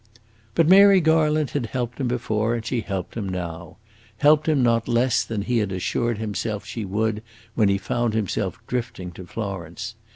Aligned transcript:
But 0.55 0.67
Mary 0.67 0.99
Garland 0.99 1.51
had 1.51 1.67
helped 1.67 1.99
him 1.99 2.07
before, 2.07 2.55
and 2.55 2.65
she 2.65 2.81
helped 2.81 3.13
him 3.15 3.29
now 3.29 3.77
helped 4.17 4.49
him 4.49 4.63
not 4.63 4.87
less 4.87 5.23
than 5.23 5.43
he 5.43 5.59
had 5.59 5.71
assured 5.71 6.17
himself 6.17 6.65
she 6.65 6.85
would 6.85 7.21
when 7.53 7.69
he 7.69 7.77
found 7.77 8.15
himself 8.15 8.57
drifting 8.65 9.11
to 9.11 9.27
Florence. 9.27 9.93